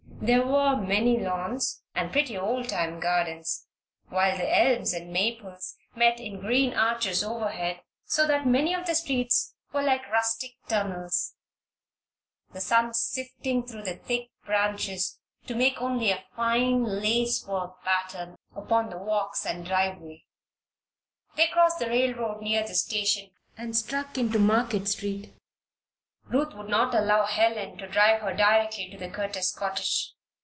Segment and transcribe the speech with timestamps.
[0.23, 3.65] There were many lawns and pretty, old time gardens,
[4.09, 8.93] while the elms and maples met in green arches overhead so that many of the
[8.93, 11.33] streets were like rustic tunnels,
[12.53, 15.17] the sun sifting through the thick branches
[15.47, 20.23] to make only a fine, lacework pattern upon the walks and driveway.
[21.35, 25.33] They crossed the railroad near the station and struck into Market Street.
[26.25, 30.13] Ruth would not allow Helen to drive her directly to the Curtis cottage.